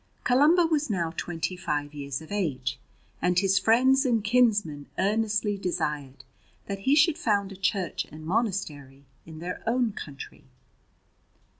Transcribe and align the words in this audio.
Columba 0.23 0.65
was 0.65 0.89
now 0.89 1.11
twenty 1.15 1.55
five 1.55 1.93
years 1.93 2.23
of 2.23 2.31
age, 2.31 2.79
and 3.21 3.37
his 3.37 3.59
friends 3.59 4.03
and 4.03 4.23
kinsmen 4.23 4.87
earnestly 4.97 5.59
desired 5.59 6.23
that 6.65 6.79
he 6.89 6.95
should 6.95 7.19
found 7.19 7.51
a 7.51 7.55
church 7.55 8.05
and 8.05 8.25
monastery 8.25 9.05
in 9.27 9.37
their 9.37 9.61
own 9.67 9.91
country. 9.93 10.45